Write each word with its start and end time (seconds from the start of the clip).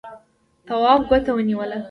تواب 0.67 0.99
ګوته 1.09 1.31
ونيوله. 1.35 1.77